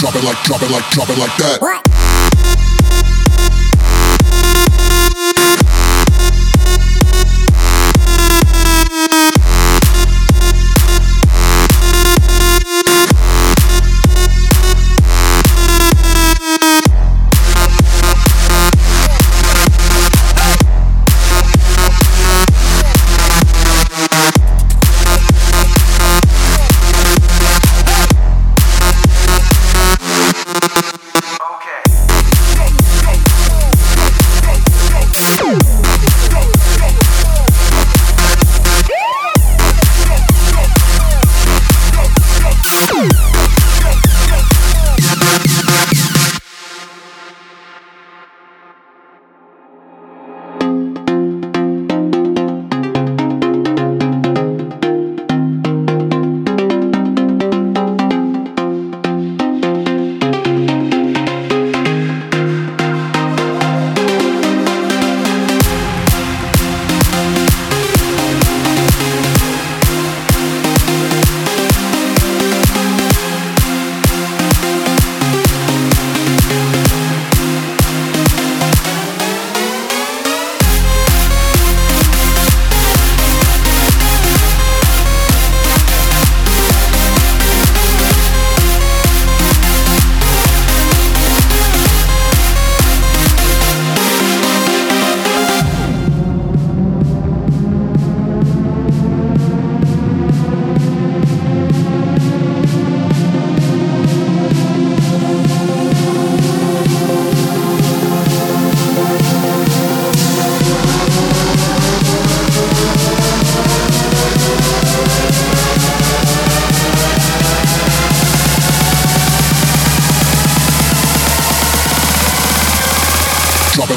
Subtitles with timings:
[0.00, 1.89] drop it like, drop it like, drop it like that.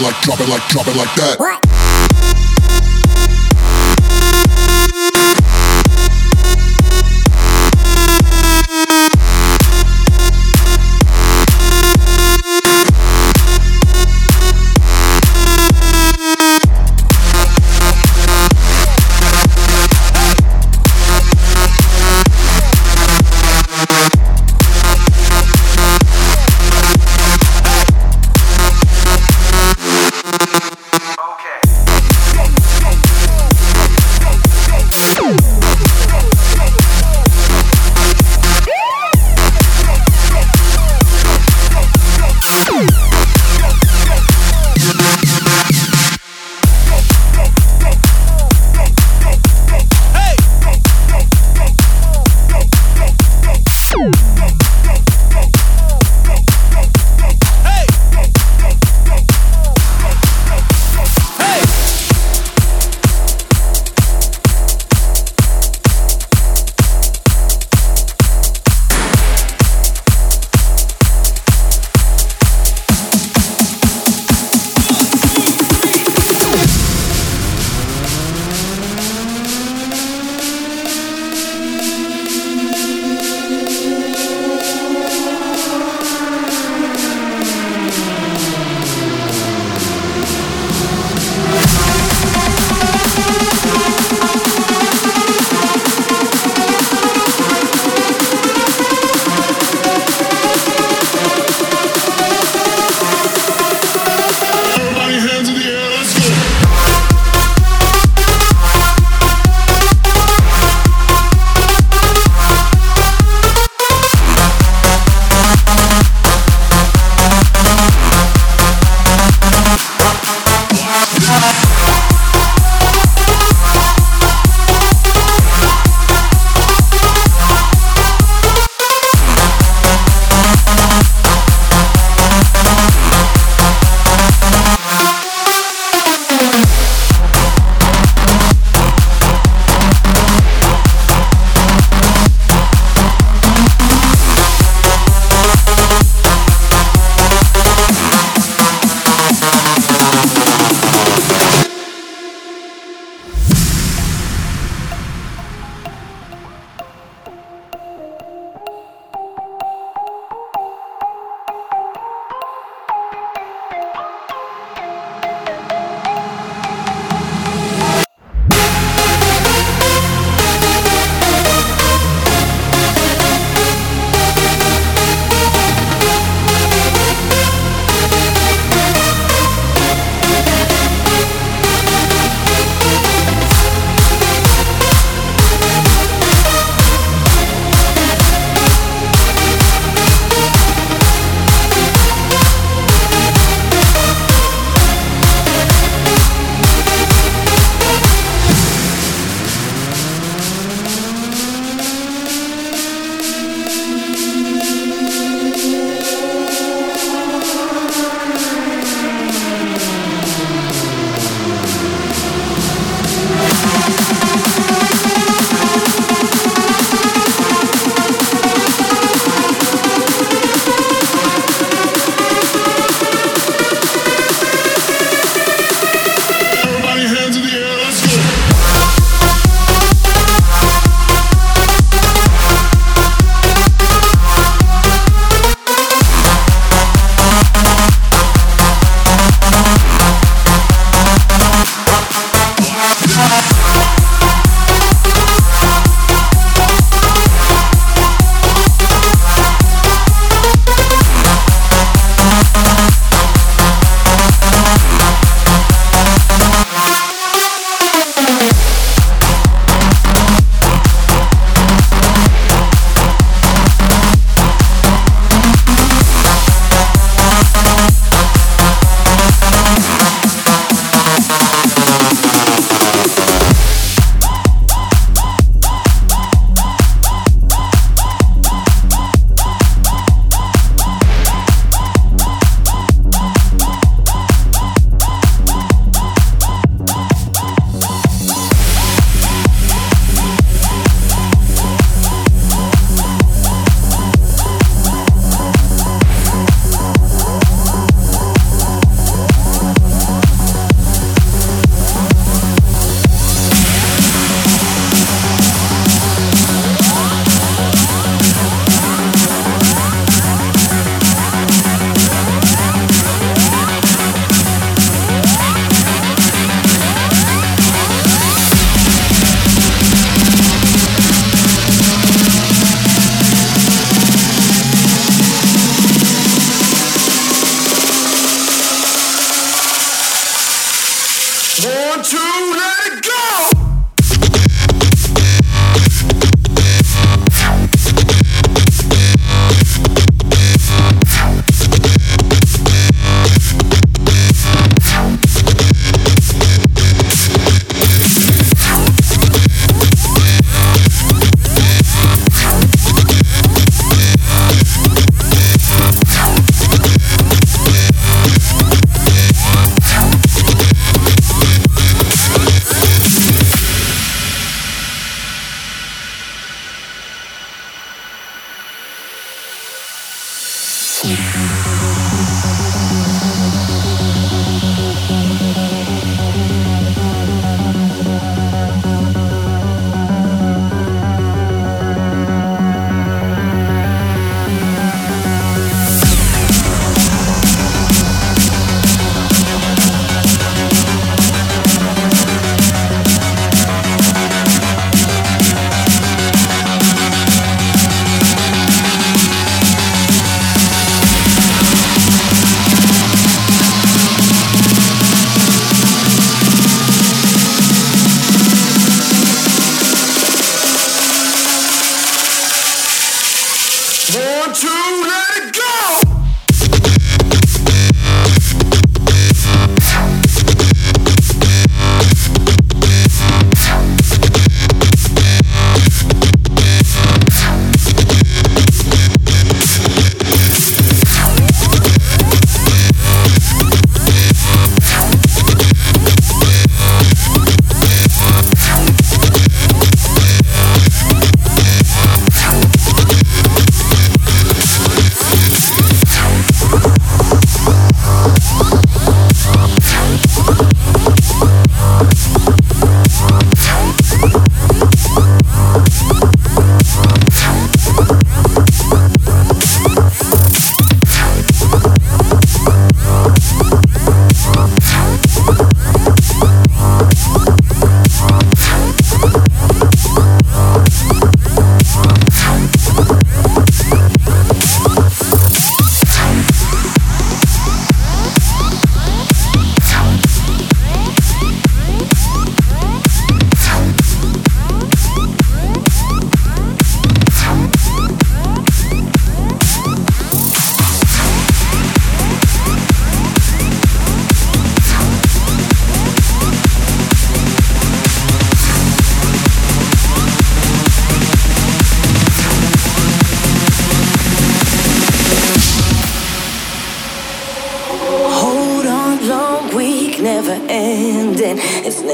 [0.02, 1.73] Like, drop it like, drop it like that.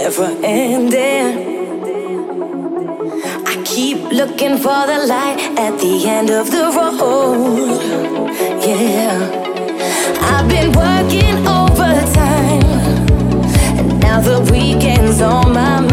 [0.10, 1.38] never ending.
[3.46, 7.80] I keep looking for the light at the end of the road.
[8.66, 9.20] Yeah,
[10.32, 12.64] I've been working overtime,
[13.78, 15.89] and now the weekend's on my mind.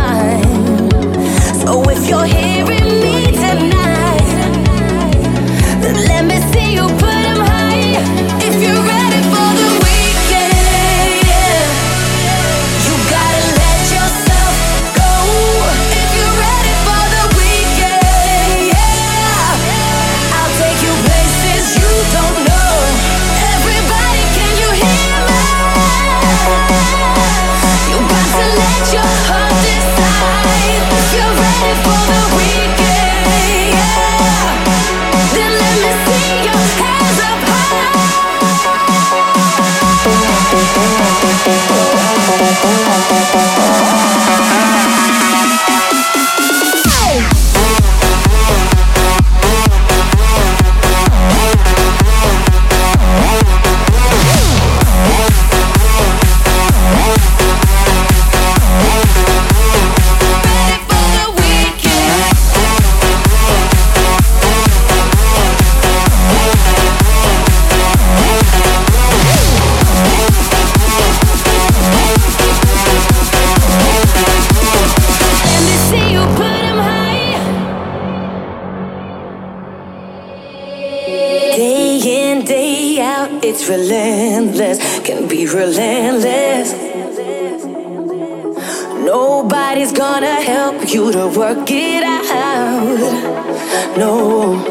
[93.96, 94.62] No.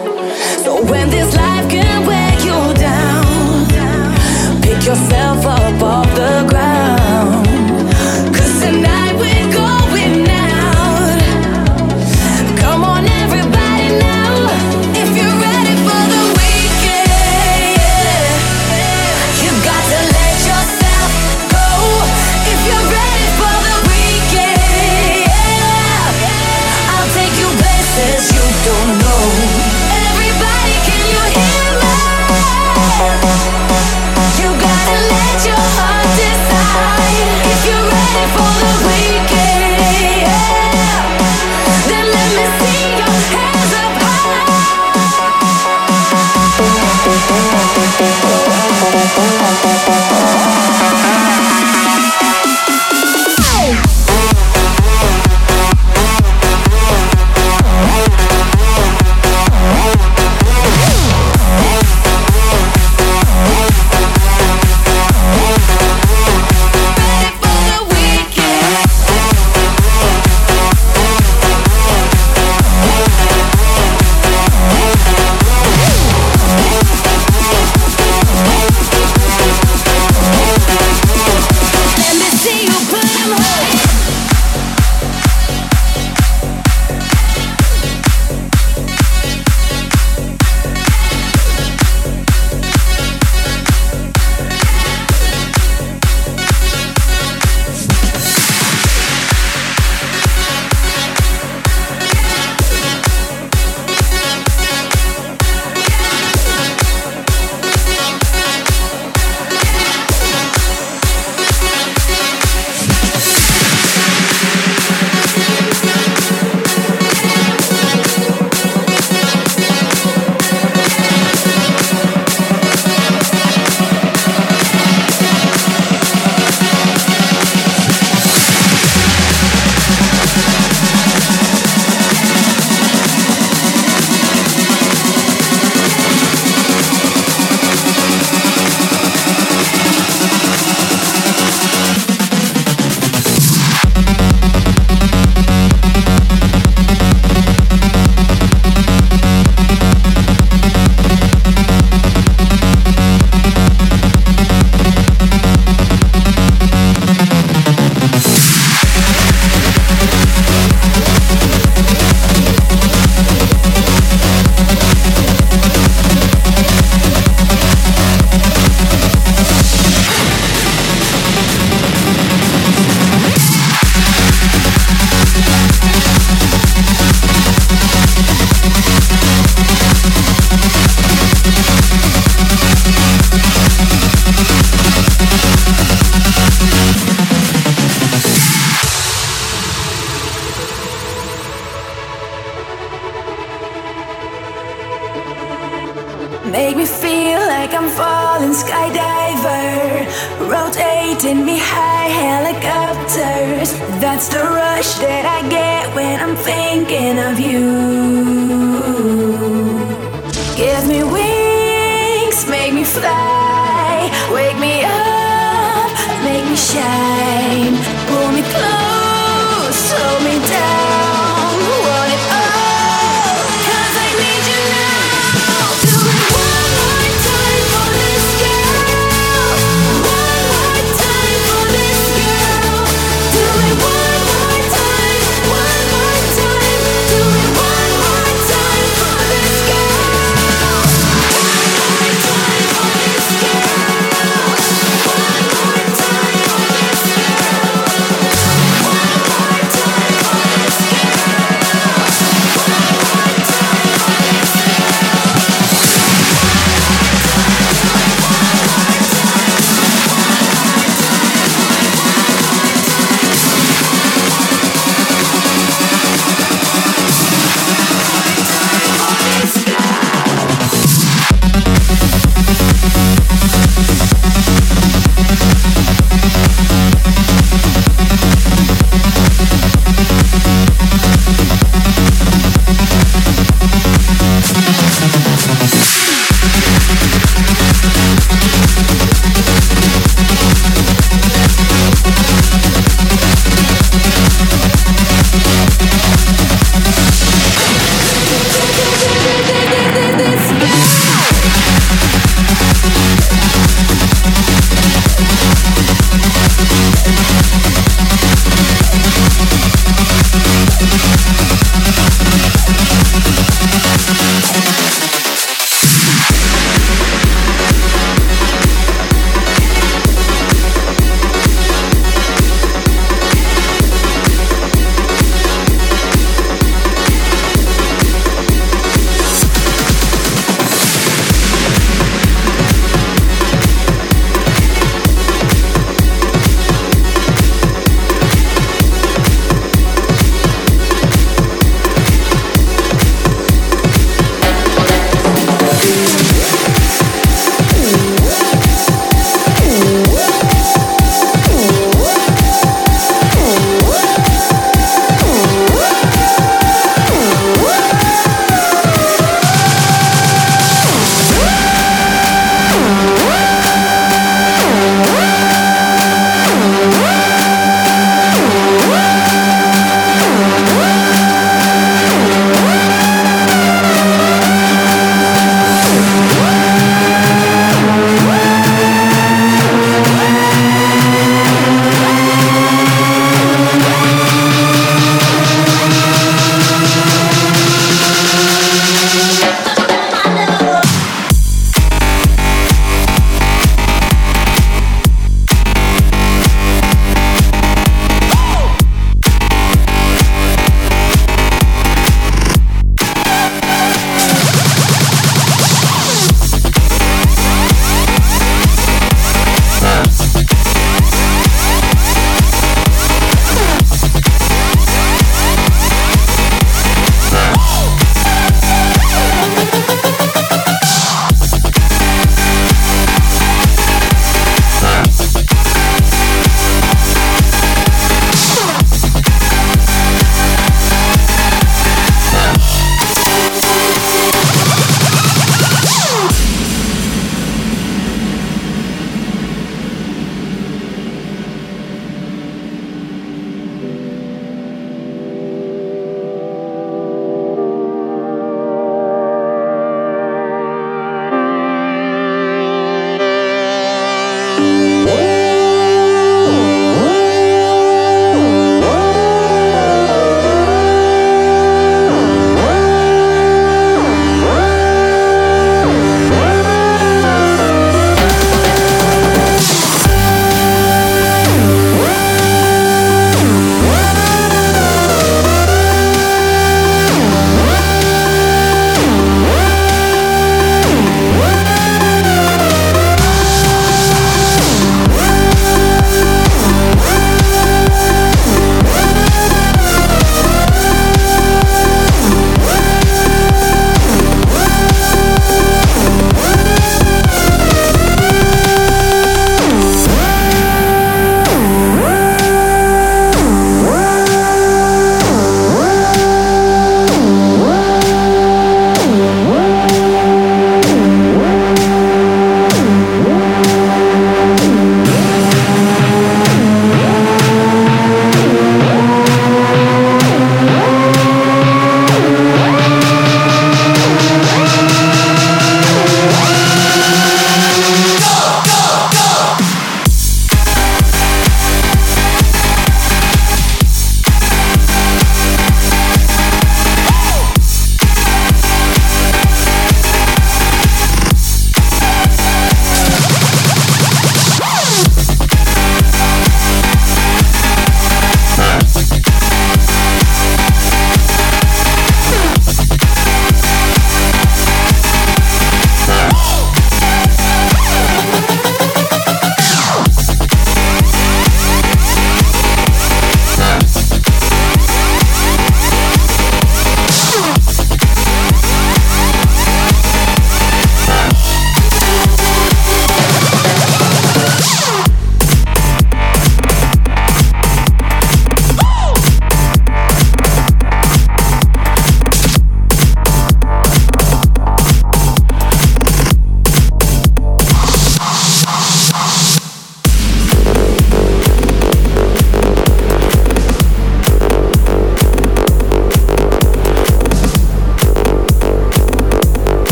[0.64, 6.05] So when this life can weigh you down, pick yourself up.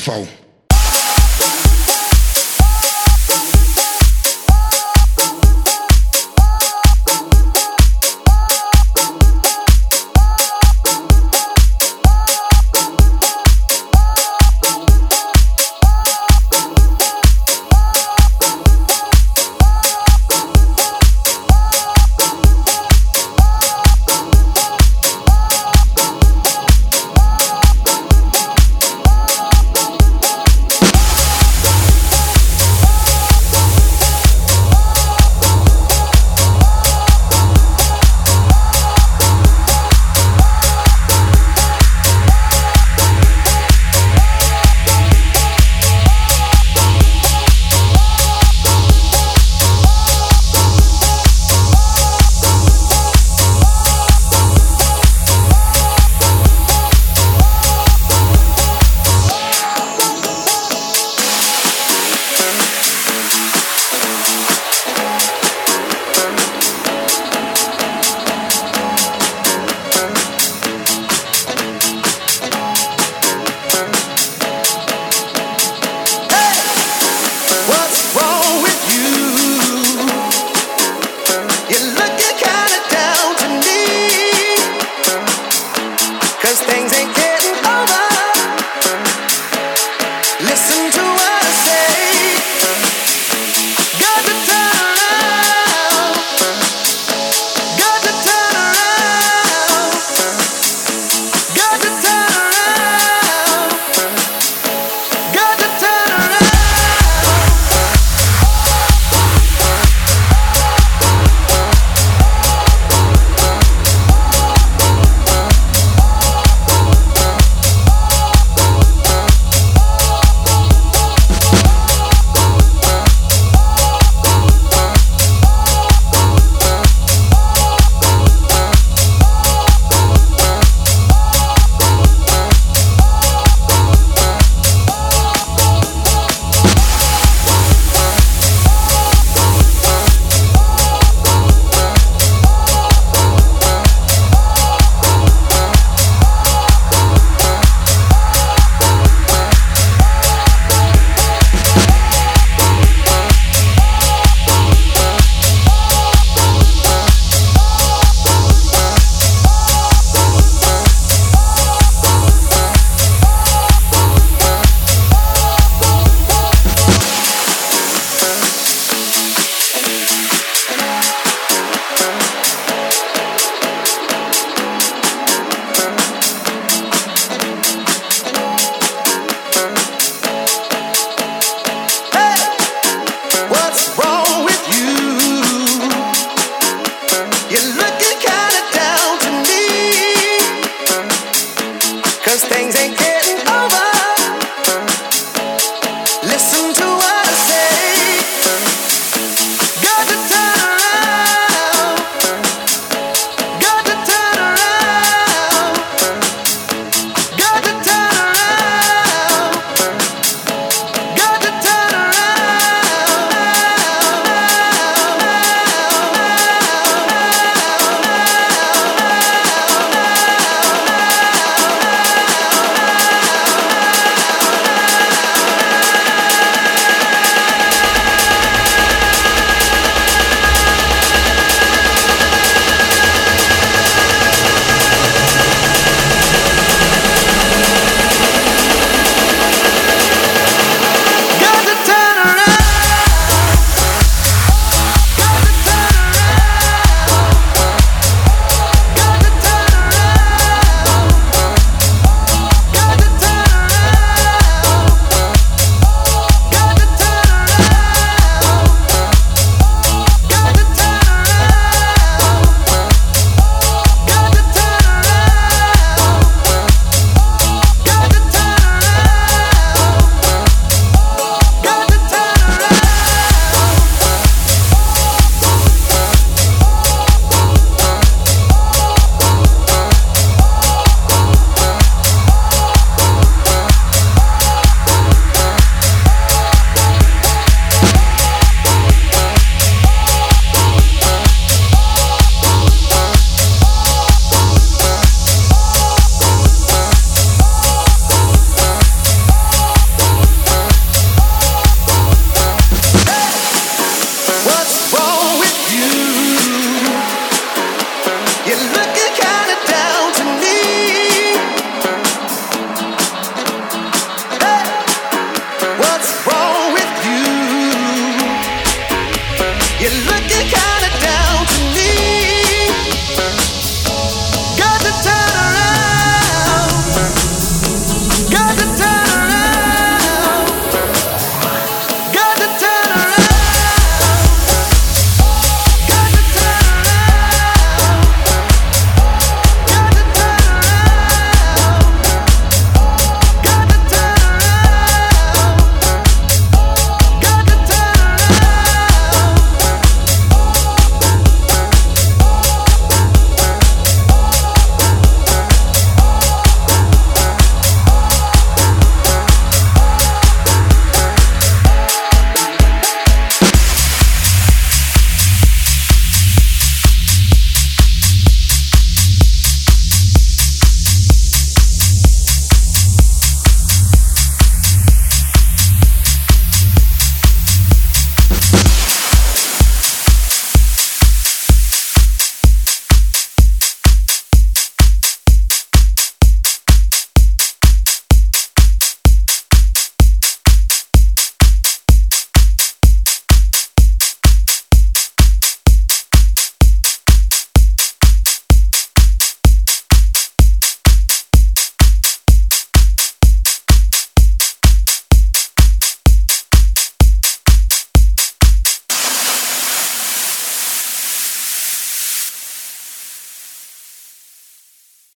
[0.00, 0.39] principal.